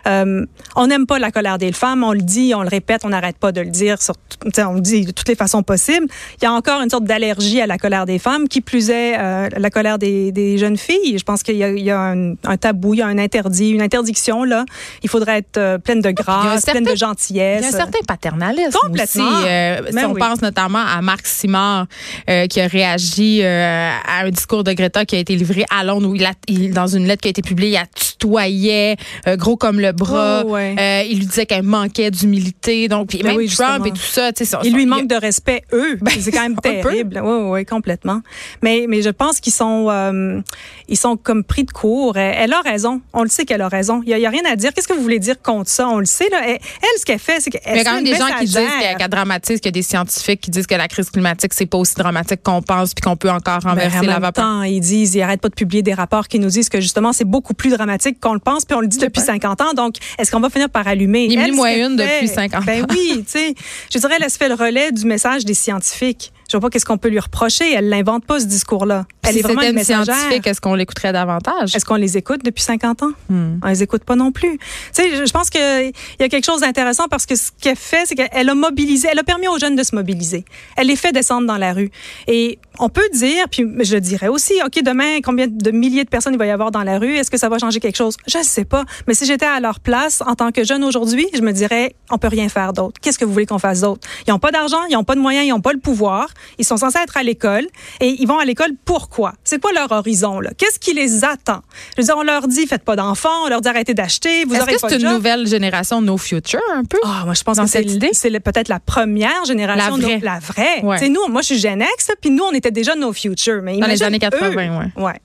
Euh, 0.09 0.45
on 0.75 0.89
n'aime 0.89 1.07
pas 1.07 1.21
la 1.21 1.31
colère 1.31 1.59
des 1.59 1.71
femmes, 1.71 2.03
on 2.03 2.13
le 2.13 2.21
dit, 2.21 2.55
on 2.57 2.63
le 2.63 2.69
répète, 2.69 3.03
on 3.05 3.11
n'arrête 3.11 3.39
pas 3.39 3.53
de 3.53 3.61
le 3.61 3.71
dire, 3.71 4.03
sur, 4.03 4.15
on 4.59 4.75
le 4.75 4.81
dit 4.81 5.05
de 5.07 5.13
toutes 5.13 5.29
les 5.29 5.37
façons 5.37 5.63
possibles. 5.63 6.07
Il 6.41 6.45
y 6.45 6.47
a 6.49 6.53
encore 6.53 6.81
une 6.83 6.91
sorte 6.91 7.05
d'allergie 7.05 7.61
à 7.61 7.67
la 7.69 7.79
colère 7.79 8.05
des 8.05 8.19
femmes, 8.19 8.49
qui 8.49 8.61
plus 8.63 8.91
est 8.91 9.17
euh, 9.19 9.49
la 9.57 9.71
colère 9.71 9.99
des, 9.99 10.33
des 10.33 10.59
jeunes 10.59 10.77
filles. 10.79 11.17
Je 11.19 11.25
pense 11.25 11.45
qu'il 11.45 11.57
y 11.57 11.63
a, 11.63 11.71
il 11.71 11.85
y 11.85 11.91
a 11.93 12.01
un, 12.01 12.33
un 12.45 12.57
tabou, 12.57 12.95
il 12.95 12.99
y 12.99 13.03
a 13.03 13.07
un 13.07 13.19
interdit, 13.19 13.71
une 13.71 13.83
interdiction, 13.83 14.43
là. 14.43 14.65
Il 15.05 15.09
faudrait 15.09 15.39
être 15.39 15.57
euh, 15.57 15.79
pleine 15.79 16.01
de 16.01 16.11
grâce, 16.11 16.65
pleine 16.65 16.85
certain- 16.85 16.91
de 16.93 16.97
gentillesse. 16.97 17.61
Il 17.65 17.71
y 17.71 17.73
a 17.73 17.77
un 17.77 17.81
certain 17.85 18.01
paternalisme 18.09 18.77
Complètement. 18.87 19.25
aussi. 19.25 19.47
Euh, 19.47 19.77
si 19.89 19.95
Ben 19.95 20.07
on 20.07 20.13
oui. 20.15 20.21
pense 20.21 20.43
notamment 20.43 20.81
à 20.85 21.01
Marc 21.01 21.27
Simard, 21.27 21.87
euh, 22.29 22.47
qui 22.47 22.61
a 22.61 22.67
réagi 22.67 23.41
euh, 23.43 23.91
à 24.07 24.21
un 24.25 24.31
discours 24.31 24.65
de 24.65 24.73
Greta 24.73 25.05
qui 25.05 25.17
a 25.17 25.19
été 25.19 25.35
livré 25.37 25.65
à 25.71 25.85
Londres, 25.85 26.09
où 26.09 26.15
il 26.15 26.25
a, 26.25 26.33
il- 26.49 26.73
dans 26.73 26.87
une 26.87 27.07
lettre 27.07 27.23
qui 27.23 27.29
a 27.29 27.31
été 27.31 27.43
publiée, 27.43 27.71
il 27.71 27.77
a 27.77 27.87
tutoyait, 27.87 28.97
euh, 29.27 29.37
gros 29.37 29.57
comme 29.57 29.81
le 29.81 29.93
bras. 29.93 30.43
Oh, 30.45 30.51
ouais. 30.51 31.07
Il 31.11 31.19
lui 31.19 31.27
disait 31.27 31.47
qu'elle 31.47 31.63
manquait 31.63 32.11
d'humilité. 32.11 32.89
Donc, 32.89 33.09
puis 33.09 33.19
Ben 33.19 33.29
même 33.29 33.37
oui, 33.37 33.49
Trump 33.49 33.87
et 33.87 33.91
tout 33.91 33.97
ça, 33.99 34.31
Il 34.65 34.75
lui 34.75 34.85
a- 34.85 34.87
manque 34.87 35.09
de 35.09 35.15
respect, 35.17 35.63
eux. 35.73 35.99
c'est 36.21 36.31
quand 36.33 36.43
même 36.43 36.57
terrible. 36.63 37.21
Oui, 37.23 37.39
oui, 37.51 37.65
complètement. 37.67 38.21
Mais, 38.63 38.87
mais 38.89 39.03
je 39.03 39.11
pense 39.11 39.41
qu'ils 39.41 39.53
sont, 39.53 40.43
ils 40.89 40.97
sont 40.97 41.17
comme 41.17 41.45
pris 41.45 41.65
de 41.65 41.71
court. 41.71 42.17
Elle, 42.17 42.35
elle 42.39 42.53
a 42.53 42.61
raison. 42.61 43.01
On 43.13 43.23
le 43.23 43.29
sait 43.29 43.45
qu'elle 43.45 43.63
a 43.63 43.69
raison. 43.69 44.01
Il 44.05 44.09
n'y 44.09 44.15
a, 44.15 44.19
il 44.19 44.23
y 44.23 44.27
a 44.27 44.31
rien 44.31 44.43
à 44.51 44.57
dire. 44.57 44.73
Qu'est-ce 44.73 44.89
que 44.89 44.93
vous 44.95 45.03
voulez 45.03 45.19
dire 45.19 45.41
contre 45.43 45.71
ça? 45.71 45.89
On 45.89 45.99
le 45.99 46.05
sait. 46.07 46.29
Là. 46.31 46.41
Elle, 46.47 46.59
elle, 46.83 46.99
ce 47.01 47.05
qu'elle 47.05 47.19
fait, 47.19 47.41
c'est 47.41 47.51
qu'elle 47.51 47.61
Il 47.67 47.77
y 47.77 47.81
a 47.81 47.85
quand 47.85 47.95
même 47.95 48.05
des 48.05 48.15
gens 48.15 48.27
qui 48.39 48.45
disent 48.47 48.59
qu'elle 48.99 49.09
dramatise, 49.09 49.57
qu'il 49.61 49.67
y 49.67 49.69
a 49.69 49.73
des 49.73 49.83
scientifiques 49.83 50.41
qui 50.41 50.51
disent 50.51 50.67
que 50.67 50.75
la 50.75 50.89
crise 50.89 51.11
climatique, 51.11 51.53
c'est 51.55 51.67
pas 51.67 51.79
aussi 51.83 51.95
dramatique 51.95 52.43
qu'on 52.43 52.63
pense, 52.63 52.95
puis 52.95 53.03
qu'on 53.03 53.17
peut 53.17 53.31
encore 53.31 53.61
Ben, 53.61 53.71
renverser 53.71 53.99
en 53.99 54.03
la 54.03 54.13
même 54.15 54.23
vapeur. 54.23 54.45
temps, 54.45 54.63
ils 54.63 54.81
disent, 54.81 55.15
ils 55.15 55.23
arrêtent 55.23 55.41
pas 55.41 55.49
de 55.51 55.55
publier 55.55 55.83
des 55.83 55.95
rapports 55.95 56.27
qui 56.29 56.39
nous 56.39 56.49
disent 56.49 56.69
que 56.69 56.81
justement, 56.81 57.13
c'est 57.13 57.25
beaucoup 57.27 57.55
plus 57.55 57.71
dramatique 57.71 58.19
qu'on 58.21 58.35
le 58.35 58.41
pense, 58.41 58.65
puis 58.65 58.75
on 58.77 58.81
le 58.81 58.89
dit 58.89 58.99
depuis 58.99 59.21
50 59.21 59.61
ans. 59.61 59.73
Donc, 59.75 59.97
est-ce 60.19 60.31
qu'on 60.33 60.41
va 60.41 60.49
finir 60.51 60.69
par 60.71 60.87
allumer? 60.89 61.27
Il 61.27 61.33
y 61.33 61.39
a 61.39 61.47
une 61.49 61.97
depuis 61.97 62.29
50 62.29 62.65
Ben 62.65 62.83
ans. 62.83 62.87
oui, 62.91 63.25
tu 63.25 63.39
sais. 63.39 63.55
Je 63.93 63.99
dirais, 63.99 64.15
elle 64.21 64.31
se 64.31 64.37
fait 64.39 64.49
le 64.49 64.55
relais 64.55 64.91
du 64.93 65.05
message 65.05 65.45
des 65.45 65.55
scientifiques. 65.55 66.33
Je 66.53 66.59
vois 66.59 66.69
pas 66.69 66.71
qu'est-ce 66.71 66.85
qu'on 66.85 66.99
peut 66.99 67.09
lui 67.09 67.19
reprocher. 67.19 67.73
Elle 67.73 67.89
l'invente 67.89 68.27
pas, 68.27 68.39
ce 68.39 68.45
discours-là. 68.45 69.07
Elle 69.23 69.33
si 69.33 69.39
est 69.39 69.43
vraiment 69.43 69.63
une 69.63 69.73
messagère. 69.73 70.15
scientifique, 70.15 70.47
est-ce 70.47 70.61
qu'on 70.61 70.75
l'écouterait 70.75 71.13
davantage? 71.13 71.75
Est-ce 71.75 71.87
qu'on 71.87 71.97
les 71.97 72.19
écoute 72.19 72.45
depuis 72.45 72.63
50 72.63 73.03
ans? 73.03 73.13
Hmm. 73.31 73.55
On 73.63 73.69
les 73.69 73.83
écoute 73.83 74.05
pas 74.05 74.17
non 74.17 74.33
plus. 74.33 74.59
Tu 74.59 74.59
sais, 74.93 75.17
je 75.17 75.33
je 75.33 75.39
pense 75.39 75.49
qu'il 75.49 75.93
y 76.21 76.23
a 76.23 76.29
quelque 76.29 76.45
chose 76.45 76.61
d'intéressant 76.61 77.05
parce 77.09 77.25
que 77.25 77.37
ce 77.37 77.53
qu'elle 77.59 77.75
fait, 77.75 78.03
c'est 78.05 78.15
qu'elle 78.15 78.51
a 78.51 78.55
mobilisé, 78.55 79.09
elle 79.11 79.19
a 79.19 79.23
permis 79.23 79.49
aux 79.49 79.59
jeunes 79.59 79.77
de 79.77 79.83
se 79.83 79.95
mobiliser. 79.95 80.45
Elle 80.77 80.89
les 80.89 80.97
fait 80.97 81.13
descendre 81.13 81.47
dans 81.47 81.57
la 81.57 81.73
rue. 81.73 81.91
Et 82.29 82.59
on 82.79 82.89
peut 82.89 83.09
dire, 83.13 83.49
puis 83.51 83.65
je 83.81 83.97
dirais 83.97 84.29
aussi, 84.29 84.55
OK, 84.65 84.83
demain, 84.83 85.21
combien 85.23 85.47
de 85.49 85.71
milliers 85.71 86.05
de 86.05 86.09
personnes 86.09 86.33
il 86.33 86.39
va 86.39 86.47
y 86.47 86.51
avoir 86.51 86.71
dans 86.71 86.83
la 86.83 86.99
rue? 86.99 87.15
Est-ce 87.17 87.31
que 87.31 87.37
ça 87.37 87.49
va 87.49 87.59
changer 87.59 87.81
quelque 87.81 87.97
chose? 87.97 88.17
Je 88.27 88.39
ne 88.39 88.43
sais 88.43 88.65
pas. 88.65 88.85
Mais 89.07 89.15
si 89.15 89.27
j'étais 89.27 89.47
à 89.47 89.61
leur 89.61 89.81
place 89.81 90.23
en 90.27 90.35
tant 90.35 90.51
que 90.53 90.65
jeune 90.65 90.83
aujourd'hui, 90.85 91.27
je 91.35 91.41
me 91.43 91.53
dirais, 91.53 91.95
on 92.11 92.19
peut 92.19 92.29
rien 92.29 92.49
faire 92.49 92.73
d'autre. 92.73 93.01
Qu'est-ce 93.01 93.19
que 93.19 93.25
vous 93.25 93.33
voulez 93.33 93.47
qu'on 93.47 93.59
fasse 93.59 93.81
d'autre? 93.83 94.07
Ils 94.27 94.31
n'ont 94.31 94.39
pas 94.39 94.51
d'argent, 94.51 94.81
ils 94.89 94.95
n'ont 94.95 95.05
pas 95.05 95.15
de 95.15 95.21
moyens, 95.21 95.47
ils 95.47 95.51
n'ont 95.51 95.61
pas 95.61 95.73
le 95.73 95.79
pouvoir. 95.81 96.29
Ils 96.59 96.65
sont 96.65 96.77
censés 96.77 96.99
être 96.99 97.17
à 97.17 97.23
l'école 97.23 97.67
et 98.01 98.17
ils 98.19 98.27
vont 98.27 98.39
à 98.39 98.45
l'école 98.45 98.71
pourquoi? 98.85 99.33
C'est 99.45 99.61
quoi 99.61 99.73
leur 99.73 99.91
horizon, 99.93 100.41
là? 100.41 100.51
Qu'est-ce 100.57 100.79
qui 100.79 100.95
les 100.95 101.25
attend? 101.25 101.61
Je 101.97 102.03
veux 102.03 102.07
dire, 102.07 102.17
on 102.17 102.23
leur 102.23 102.49
dit, 102.49 102.67
faites 102.67 102.85
pas 102.85 102.97
d'enfants, 102.97 103.45
on 103.45 103.49
leur 103.49 103.61
dit 103.61 103.69
arrêtez 103.69 103.95
d'acheter, 103.95 104.45
vous 104.45 104.55
Est-ce 104.55 104.63
aurez 104.63 104.75
que 104.77 104.81
pas 104.81 104.89
c'est 104.89 104.97
de 104.99 105.03
une 105.03 105.09
job. 105.09 105.17
nouvelle 105.19 105.47
génération 105.47 106.01
No 106.01 106.17
Future, 106.17 106.61
un 106.75 106.85
peu? 106.85 106.99
Ah, 107.05 107.23
moi, 107.25 107.35
je 107.35 107.43
pense 107.43 107.57
Dans 107.59 107.65
que 107.65 107.71
c'est 107.71 107.79
cette 107.83 107.91
idée? 107.93 108.11
c'est 108.13 108.31
le- 108.31 108.41
peut-être 108.41 108.69
la 108.69 108.81
première 108.81 109.45
génération. 109.45 109.97
La 109.97 110.03
vraie. 110.07 110.17
no- 110.19 110.25
la 110.25 110.39
vraie. 110.39 110.81
Ouais. 110.83 111.09
Nous, 111.09 111.27
moi, 111.29 111.43
je 111.43 111.47
suis 111.49 111.59
Gen 111.59 111.83
X, 111.97 112.09
puis 112.21 112.31
nous, 112.31 112.45
on 112.45 112.53
était 112.63 112.71
déjà 112.71 112.95
No 112.95 113.13
Future. 113.13 113.61
Mais 113.63 113.79
Dans 113.79 113.87
les 113.87 114.03
années 114.03 114.19
80, 114.19 114.51
eux. 114.51 114.57
ouais. 114.57 115.03
Ouais. 115.05 115.21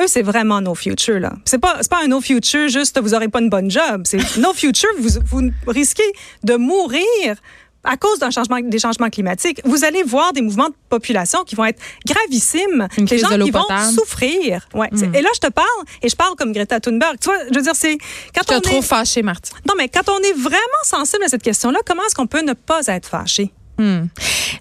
Eux, 0.00 0.06
c'est 0.06 0.22
vraiment 0.22 0.60
No 0.60 0.74
Future, 0.74 1.20
là. 1.20 1.32
C'est 1.44 1.58
pas, 1.58 1.80
pas 1.90 2.02
un 2.04 2.08
No 2.08 2.20
Future 2.20 2.68
juste, 2.68 2.98
vous 3.00 3.14
aurez 3.14 3.28
pas 3.28 3.40
une 3.40 3.50
bonne 3.50 3.70
job. 3.70 4.02
C'est 4.04 4.18
No 4.38 4.52
Future, 4.52 4.88
vous, 4.98 5.10
vous 5.26 5.50
risquez 5.66 6.02
de 6.44 6.54
mourir 6.56 7.36
à 7.84 7.96
cause 7.96 8.20
d'un 8.20 8.30
changement, 8.30 8.60
des 8.60 8.78
changements 8.78 9.10
climatiques. 9.10 9.60
Vous 9.64 9.84
allez 9.84 10.04
voir 10.04 10.32
des 10.32 10.40
mouvements 10.40 10.68
de 10.68 10.74
population 10.88 11.42
qui 11.44 11.56
vont 11.56 11.64
être 11.64 11.80
gravissimes. 12.06 12.86
Une 12.96 13.06
des 13.06 13.18
gens 13.18 13.28
qui 13.36 13.50
vont. 13.50 13.64
Hmm. 13.68 13.90
souffrir. 13.90 14.68
Ouais. 14.72 14.88
c'est- 14.94 15.06
Et 15.14 15.20
là, 15.20 15.28
je 15.34 15.40
te 15.40 15.48
parle, 15.50 15.66
et 16.00 16.08
je 16.08 16.14
parle 16.14 16.36
comme 16.36 16.52
Greta 16.52 16.78
Thunberg. 16.78 17.16
Tu 17.20 17.24
vois, 17.28 17.38
je 17.50 17.54
veux 17.56 17.62
dire, 17.62 17.74
c'est, 17.74 17.98
quand 18.34 18.42
Je 18.48 18.54
on 18.54 18.60
te 18.60 18.68
est- 18.68 18.70
trouve 18.70 18.84
fâchée, 18.84 19.22
Martine. 19.22 19.56
non, 19.68 19.74
mais 19.76 19.88
quand 19.88 20.08
on 20.08 20.18
est 20.20 20.32
vraiment 20.38 20.82
sensible 20.84 21.24
à 21.24 21.28
cette 21.28 21.42
question-là, 21.42 21.80
comment 21.84 22.02
est-ce 22.06 22.14
qu'on 22.14 22.28
peut 22.28 22.42
ne 22.42 22.52
pas 22.52 22.82
être 22.86 23.08
fâché? 23.08 23.50
Hmm. 23.82 24.06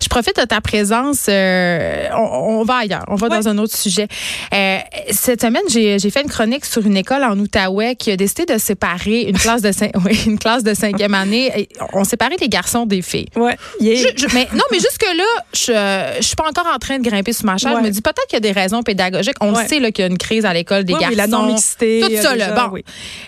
Je 0.01 0.07
profite 0.07 0.35
de 0.39 0.45
ta 0.45 0.61
présence. 0.61 1.25
euh, 1.29 2.07
on, 2.13 2.59
on 2.59 2.63
va 2.63 2.77
ailleurs. 2.77 3.03
On 3.07 3.15
va 3.15 3.29
dans 3.29 3.47
un 3.47 3.57
autre 3.59 3.75
sujet. 3.77 4.07
Euh, 4.53 4.77
cette 5.11 5.41
semaine, 5.41 5.61
j'ai 5.69 5.99
fait 6.09 6.21
une 6.23 6.29
chronique 6.29 6.65
sur 6.65 6.85
une 6.85 6.97
école 6.97 7.23
en 7.23 7.37
Outaouais 7.37 7.95
qui 7.95 8.11
a 8.11 8.17
décidé 8.17 8.45
de 8.45 8.57
séparer 8.57 9.21
une 9.21 9.37
classe 9.37 9.61
de, 9.61 9.69
cin- 9.71 9.91
oui, 10.05 10.19
une 10.25 10.39
classe 10.39 10.63
de 10.63 10.73
cinquième 10.73 11.13
année. 11.13 11.67
On 11.93 12.03
séparait 12.03 12.35
les 12.41 12.49
garçons 12.49 12.85
des 12.85 13.01
filles. 13.01 13.27
Ouais. 13.35 13.55
Je- 13.79 13.85
je- 14.15 14.33
mais 14.33 14.47
non, 14.53 14.63
mais 14.71 14.79
jusque-là, 14.79 15.23
je, 15.53 16.17
je 16.19 16.25
suis 16.25 16.35
pas 16.35 16.47
encore 16.49 16.67
en 16.73 16.79
train 16.79 16.97
de 16.97 17.03
grimper 17.07 17.33
sur 17.33 17.45
ma 17.45 17.57
chaise. 17.57 17.71
Ouais. 17.71 17.77
Je 17.81 17.85
me 17.87 17.91
dis 17.91 18.01
peut-être 18.01 18.25
qu'il 18.27 18.37
y 18.37 18.47
a 18.49 18.53
des 18.53 18.59
raisons 18.59 18.81
pédagogiques. 18.83 19.35
On 19.41 19.53
Ouais. 19.53 19.63
le 19.63 19.67
sait 19.69 19.91
qu'il 19.91 20.03
y 20.03 20.07
a 20.07 20.11
une 20.11 20.17
crise 20.17 20.45
à 20.45 20.53
l'école 20.53 20.83
des 20.83 20.93
Oui, 20.93 20.99
garçons. 20.99 21.11
oui, 21.11 21.17
la 21.17 21.27
non-mixité, 21.27 22.01
Tout 22.07 22.21
ça, 22.21 22.35
là. 22.35 22.51
Bon. 22.53 22.77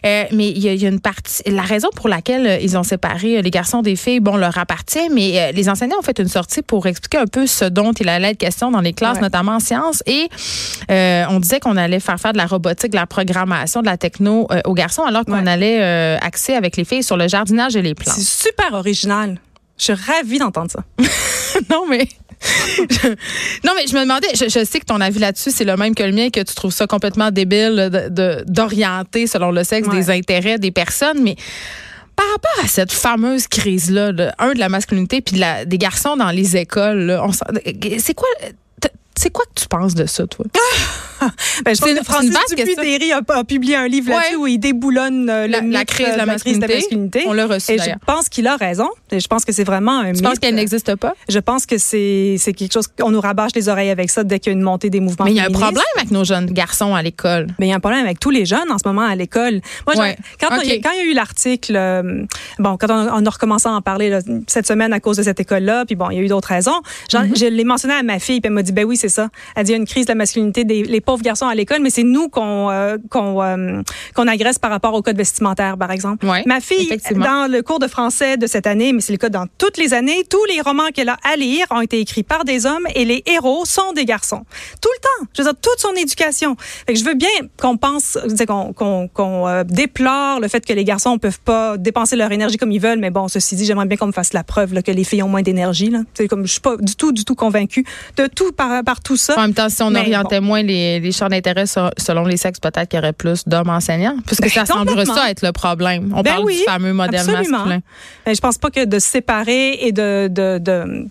Euh, 0.05 0.23
mais 0.31 0.49
il 0.49 0.57
y, 0.59 0.69
a- 0.69 0.73
il 0.73 0.81
y 0.81 0.85
a 0.85 0.89
une 0.89 1.01
partie. 1.01 1.43
La 1.47 1.61
raison 1.61 1.89
pour 1.95 2.09
laquelle 2.09 2.59
ils 2.61 2.77
ont 2.77 2.83
séparé 2.83 3.41
les 3.41 3.51
garçons 3.51 3.81
des 3.81 3.95
filles, 3.95 4.19
bon, 4.21 4.37
leur 4.37 4.57
appartient, 4.57 5.09
mais 5.11 5.51
les 5.51 5.69
enseignants 5.83 5.99
ont 5.99 6.03
fait 6.03 6.19
une 6.19 6.27
sortie 6.27 6.61
pour 6.61 6.87
expliquer 6.87 7.17
un 7.17 7.25
peu 7.27 7.45
ce 7.47 7.65
dont 7.65 7.91
il 7.93 8.07
allait 8.09 8.31
être 8.31 8.37
question 8.37 8.71
dans 8.71 8.81
les 8.81 8.93
classes, 8.93 9.15
Ouais. 9.17 9.21
notamment 9.23 9.53
en 9.53 9.59
sciences. 9.59 10.01
Et 10.05 10.29
euh, 10.91 11.25
on 11.29 11.39
disait 11.39 11.59
qu'on 11.59 11.77
allait 11.77 11.99
faire 11.99 12.19
faire 12.19 12.33
de 12.33 12.37
la 12.37 12.45
robotique, 12.45 12.91
de 12.91 12.95
la 12.97 13.05
programmation, 13.05 13.81
de 13.81 13.85
la 13.87 13.97
techno 13.97 14.47
euh, 14.51 14.61
aux 14.65 14.73
garçons, 14.73 15.03
alors 15.03 15.25
qu'on 15.25 15.43
Ouais. 15.43 15.49
allait 15.49 15.81
euh, 15.81 16.17
axer 16.21 16.53
avec 16.53 16.77
les 16.77 16.85
filles 16.85 17.03
sur 17.03 17.17
le 17.17 17.27
jardinage 17.27 17.75
et 17.75 17.81
les 17.81 17.95
plantes. 17.95 18.15
C'est 18.17 18.49
super 18.49 18.73
original. 18.73 19.39
Je 19.77 19.83
suis 19.85 19.93
ravie 19.93 20.39
d'entendre 20.39 20.71
ça. 20.71 20.83
non, 21.69 21.85
mais. 21.89 22.07
non, 23.63 23.71
mais 23.75 23.87
je 23.87 23.95
me 23.95 24.01
demandais, 24.01 24.27
je, 24.35 24.45
je 24.49 24.65
sais 24.65 24.79
que 24.79 24.85
ton 24.85 24.99
avis 25.01 25.19
là-dessus, 25.19 25.51
c'est 25.51 25.63
le 25.63 25.75
même 25.77 25.95
que 25.95 26.03
le 26.03 26.11
mien, 26.11 26.29
que 26.29 26.41
tu 26.41 26.53
trouves 26.55 26.73
ça 26.73 26.87
complètement 26.87 27.31
débile 27.31 27.89
de- 27.91 28.09
de- 28.09 28.43
d'orienter 28.47 29.27
selon 29.27 29.51
le 29.51 29.63
sexe 29.63 29.87
Ouais. 29.87 29.95
des 29.95 30.09
intérêts 30.09 30.59
des 30.59 30.71
personnes, 30.71 31.21
mais 31.21 31.35
par 32.15 32.25
rapport 32.31 32.63
à 32.63 32.67
cette 32.67 32.91
fameuse 32.91 33.47
crise-là, 33.47 34.11
de, 34.11 34.29
un, 34.39 34.53
de 34.53 34.59
la 34.59 34.69
masculinité, 34.69 35.21
puis 35.21 35.35
de 35.35 35.41
la- 35.41 35.65
des 35.65 35.77
garçons 35.77 36.15
dans 36.17 36.29
les 36.31 36.57
écoles, 36.57 36.99
là, 37.05 37.23
on 37.25 37.31
s'en- 37.31 37.45
c'est 37.99 38.13
quoi. 38.13 38.27
C'est 39.15 39.29
quoi 39.29 39.45
que 39.45 39.61
tu 39.61 39.67
penses 39.67 39.93
de 39.93 40.07
ça, 40.07 40.25
toi? 40.25 40.43
Ben, 41.63 41.73
je 41.73 41.79
pense 41.79 41.93
que 41.93 42.03
Francis 42.03 42.31
Dupuis-Derry 42.49 43.13
a, 43.13 43.21
a 43.29 43.43
publié 43.45 43.75
un 43.77 43.87
livre 43.87 44.09
là-dessus 44.09 44.35
où 44.35 44.47
il 44.47 44.57
déboulonne 44.57 45.29
euh, 45.29 45.47
La, 45.47 45.61
le 45.61 45.69
la 45.69 45.79
mythe, 45.79 45.87
crise 45.87 46.07
de 46.07 46.11
euh, 46.13 46.25
la 46.25 46.35
crise 46.35 46.55
de 46.59 46.61
la 46.61 46.67
masculinité. 46.75 47.23
On 47.27 47.31
l'a 47.33 47.45
reçu, 47.45 47.71
Et 47.73 47.77
je 47.77 47.91
pense 48.05 48.27
qu'il 48.27 48.45
a 48.47 48.57
raison. 48.57 48.89
Je 49.19 49.27
pense 49.27 49.45
que 49.45 49.51
c'est 49.51 49.63
vraiment 49.63 49.99
un 49.99 50.05
Tu 50.07 50.11
mythe. 50.13 50.23
penses 50.23 50.39
qu'elle 50.39 50.55
n'existe 50.55 50.95
pas? 50.95 51.13
Je 51.29 51.39
pense 51.39 51.65
que 51.65 51.77
c'est 51.77 52.37
quelque 52.55 52.71
chose 52.73 52.87
qu'on 52.87 53.11
nous 53.11 53.21
rabâche 53.21 53.51
les 53.55 53.69
oreilles 53.69 53.89
avec 53.89 54.09
ça 54.09 54.23
dès 54.23 54.39
qu'il 54.39 54.51
y 54.51 54.55
a 54.55 54.57
une 54.57 54.63
montée 54.63 54.89
des 54.89 54.99
mouvements 54.99 55.25
Mais 55.25 55.31
il 55.31 55.37
y 55.37 55.39
a 55.39 55.45
un 55.45 55.49
problème 55.51 55.83
avec 55.97 56.11
nos 56.11 56.23
jeunes 56.23 56.47
garçons 56.47 56.95
à 56.95 57.01
l'école. 57.01 57.47
Mais 57.59 57.67
il 57.67 57.69
y 57.69 57.73
a 57.73 57.75
un 57.75 57.79
problème 57.79 58.05
avec 58.05 58.19
tous 58.19 58.29
les 58.29 58.45
jeunes 58.45 58.71
en 58.71 58.77
ce 58.77 58.87
moment 58.87 59.01
à 59.03 59.15
l'école. 59.15 59.61
Moi, 59.87 59.95
Ouais. 59.97 60.17
quand, 60.39 60.47
il 60.63 60.69
y 60.69 60.71
a- 60.73 60.75
quand 60.81 60.91
il 60.91 61.05
y 61.05 61.07
a 61.07 61.11
eu 61.11 61.13
l'article, 61.13 61.73
euh, 61.75 62.25
bon, 62.59 62.77
quand 62.77 62.89
on, 62.89 63.07
on 63.21 63.25
a 63.25 63.29
recommencé 63.29 63.67
à 63.69 63.71
en 63.73 63.81
parler 63.81 64.09
là, 64.09 64.19
cette 64.47 64.67
semaine 64.67 64.93
à 64.93 64.99
cause 64.99 65.17
de 65.17 65.23
cette 65.23 65.39
école-là, 65.39 65.85
puis 65.85 65.95
bon, 65.95 66.09
il 66.09 66.17
y 66.17 66.19
a 66.19 66.23
eu 66.23 66.27
d'autres 66.27 66.49
raisons. 66.49 66.81
Mm-hmm. 67.11 67.37
Je 67.39 67.45
l'ai 67.45 67.63
mentionné 67.63 67.93
à 67.95 68.03
ma 68.03 68.19
fille, 68.19 68.41
puis 68.41 68.47
elle 68.47 68.53
m'a 68.53 68.63
dit, 68.63 68.71
ben 68.71 68.85
oui, 68.85 68.97
c'est 68.97 69.09
ça. 69.09 69.29
Elle 69.55 69.65
dit 69.65 69.71
il 69.71 69.75
y 69.75 69.77
a 69.77 69.79
une 69.79 69.87
crise 69.87 70.05
de 70.05 70.11
la 70.11 70.15
masculinité 70.15 70.63
des 70.63 70.83
les 70.83 71.01
pauvres 71.01 71.21
garçons 71.23 71.47
à 71.47 71.55
l'école, 71.55 71.79
mais 71.81 71.89
c'est 71.89 72.03
nous 72.03 72.29
qu'on 72.29 72.69
euh, 72.69 72.97
qu'on 73.09 73.41
euh, 73.41 73.81
qu'on 74.15 74.27
agresse 74.27 74.59
par 74.59 74.71
rapport 74.71 74.93
au 74.93 75.01
code 75.01 75.17
vestimentaire, 75.17 75.77
par 75.77 75.91
exemple. 75.91 76.25
Ouais, 76.25 76.43
Ma 76.45 76.59
fille, 76.59 76.89
dans 77.15 77.49
le 77.51 77.61
cours 77.61 77.79
de 77.79 77.87
français 77.87 78.37
de 78.37 78.47
cette 78.47 78.67
année, 78.67 78.91
mais 78.93 79.01
c'est 79.03 79.13
le 79.13 79.17
cas 79.17 79.29
dans 79.29 79.45
toutes 79.57 79.77
les 79.77 79.93
années, 79.93 80.23
tous 80.29 80.43
les 80.45 80.61
romans 80.61 80.89
qu'elle 80.93 81.09
a 81.09 81.17
à 81.23 81.35
lire 81.35 81.65
ont 81.69 81.81
été 81.81 81.99
écrits 81.99 82.23
par 82.23 82.45
des 82.45 82.65
hommes 82.65 82.87
et 82.95 83.05
les 83.05 83.23
héros 83.25 83.65
sont 83.65 83.93
des 83.93 84.05
garçons. 84.05 84.43
Tout 84.81 84.89
le 84.95 85.01
temps. 85.01 85.29
Je 85.35 85.41
veux 85.41 85.49
dire, 85.51 85.59
toute 85.61 85.79
son 85.79 85.93
éducation. 85.93 86.55
Fait 86.87 86.93
que 86.93 86.99
je 86.99 87.05
veux 87.05 87.13
bien 87.13 87.29
qu'on 87.61 87.77
pense, 87.77 88.17
qu'on 88.75 89.47
euh, 89.47 89.63
déplore 89.63 90.39
le 90.39 90.47
fait 90.47 90.65
que 90.65 90.73
les 90.73 90.83
garçons 90.83 91.13
ne 91.13 91.17
peuvent 91.17 91.39
pas 91.39 91.77
dépenser 91.77 92.15
leur 92.15 92.31
énergie 92.31 92.57
comme 92.57 92.71
ils 92.71 92.81
veulent, 92.81 92.99
mais 92.99 93.09
bon, 93.11 93.27
ceci 93.27 93.55
dit, 93.55 93.65
j'aimerais 93.65 93.85
bien 93.85 93.97
qu'on 93.97 94.07
me 94.07 94.11
fasse 94.11 94.33
la 94.33 94.43
preuve 94.43 94.73
là, 94.73 94.81
que 94.81 94.91
les 94.91 95.03
filles 95.03 95.23
ont 95.23 95.29
moins 95.29 95.41
d'énergie. 95.41 95.93
C'est 96.13 96.27
comme 96.27 96.45
je 96.45 96.51
suis 96.53 96.61
pas 96.61 96.77
du 96.77 96.95
tout, 96.95 97.11
du 97.11 97.25
tout 97.25 97.35
convaincue 97.35 97.85
de 98.17 98.27
tout 98.27 98.51
par, 98.51 98.83
par 98.83 99.01
tout 99.01 99.17
ça. 99.17 99.35
En 99.37 99.41
même 99.41 99.53
temps, 99.53 99.69
si 99.69 99.81
on 99.83 99.89
Mais 99.89 99.99
orientait 99.99 100.39
moins 100.39 100.63
les, 100.63 100.99
les 100.99 101.11
champs 101.11 101.27
d'intérêt 101.27 101.65
selon 101.65 102.25
les 102.25 102.37
sexes, 102.37 102.59
peut-être 102.59 102.87
qu'il 102.87 102.97
y 102.97 103.01
aurait 103.01 103.13
plus 103.13 103.47
d'hommes 103.47 103.69
enseignants. 103.69 104.15
Puisque 104.25 104.43
Ben, 104.43 104.49
ça 104.49 104.65
semble 104.65 105.05
ça 105.05 105.29
être 105.29 105.41
le 105.45 105.51
problème. 105.51 106.13
On 106.15 106.21
Ben 106.21 106.31
parle 106.31 106.45
oui, 106.45 106.57
du 106.57 106.63
fameux 106.63 106.93
modèle 106.93 107.19
absolument. 107.19 107.59
masculin. 107.59 107.79
Ben, 108.25 108.35
je 108.35 108.41
pense 108.41 108.57
pas 108.57 108.69
que 108.69 108.85
de 108.93 108.99
se 108.99 109.07
séparer 109.07 109.73
et 109.81 109.91
de, 109.91 110.27
de, 110.31 110.57
de, 110.59 111.05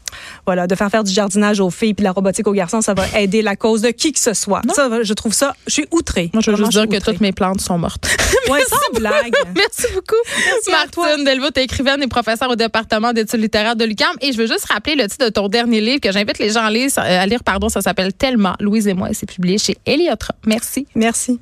voilà, 0.47 0.67
de 0.67 0.75
faire 0.75 0.89
faire 0.91 1.05
du 1.05 1.13
jardinage 1.13 1.61
aux 1.61 1.71
filles 1.71 1.95
puis 1.95 2.03
de 2.03 2.09
la 2.09 2.13
robotique 2.13 2.47
aux 2.47 2.53
garçons, 2.53 2.81
ça 2.81 2.95
va 2.95 3.05
aider 3.21 3.43
la 3.43 3.57
cause 3.57 3.83
de 3.83 3.91
qui 3.91 4.13
que 4.13 4.21
ce 4.21 4.35
soit. 4.35 4.63
Ça, 4.75 4.89
je 5.03 5.13
trouve 5.15 5.33
ça, 5.33 5.55
je 5.67 5.73
suis 5.73 5.87
outrée. 5.91 6.31
Moi, 6.33 6.43
je 6.45 6.51
veux 6.51 6.57
Vraiment, 6.57 6.71
juste 6.71 6.79
dire 6.81 6.89
que 6.89 6.97
outrée. 6.97 7.13
toutes 7.13 7.21
mes 7.21 7.33
plantes 7.33 7.61
sont 7.61 7.79
mortes. 7.79 8.09
Ouais, 8.51 8.61
sans 8.69 8.99
blague. 8.99 9.33
Merci 9.57 9.87
beaucoup. 9.95 10.17
toi. 10.65 10.73
Martine 11.07 11.25
Delvaux, 11.25 11.51
t'es 11.51 11.63
écrivaine 11.63 12.03
et 12.03 12.09
professeure 12.09 12.51
au 12.51 12.57
département 12.57 13.13
d'études 13.13 13.41
littéraires 13.41 13.77
de 13.77 13.85
l'UQAM. 13.85 14.17
Et 14.21 14.33
je 14.33 14.37
veux 14.39 14.49
juste 14.49 14.65
rappeler 14.71 14.97
le 14.97 15.07
titre 15.07 15.27
de 15.27 15.31
ton 15.31 15.47
dernier 15.49 15.81
livre 15.81 16.01
que 16.01 16.11
j'invite 16.11 16.39
les 16.41 16.51
gens 16.51 16.65
à 16.65 16.71
lire. 16.71 16.91
À 16.97 17.25
lire 17.27 17.45
pardon, 17.45 17.69
ça 17.69 17.81
s'appelle 17.83 18.13
Tellement, 18.13 18.55
Louise 18.59 18.89
et 18.89 18.95
moi. 18.95 19.11
et 19.11 19.15
C'est 19.15 19.31
publié 19.31 19.59
chez 19.59 19.77
Eliotra. 19.87 20.35
Merci. 20.45 20.87
Merci. 20.97 21.39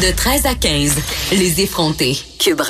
De 0.00 0.14
13 0.14 0.46
à 0.46 0.54
15, 0.54 0.94
les 1.32 1.60
effrontés. 1.62 2.16
Cube 2.38 2.58